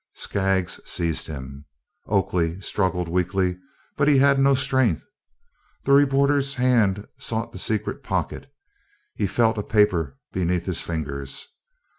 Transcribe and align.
Skaggs 0.15 0.79
seized 0.83 1.27
him. 1.27 1.65
Oakley 2.07 2.59
struggled 2.59 3.07
weakly, 3.07 3.59
but 3.97 4.07
he 4.07 4.17
had 4.17 4.39
no 4.39 4.55
strength. 4.55 5.05
The 5.83 5.91
reporter's 5.91 6.55
hand 6.55 7.07
sought 7.19 7.51
the 7.51 7.59
secret 7.59 8.01
pocket. 8.01 8.51
He 9.13 9.27
felt 9.27 9.59
a 9.59 9.63
paper 9.63 10.17
beneath 10.33 10.65
his 10.65 10.81
fingers. 10.81 11.49